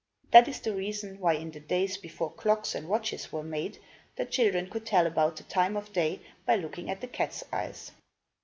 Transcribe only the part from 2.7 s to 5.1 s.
and watches were made, the children could tell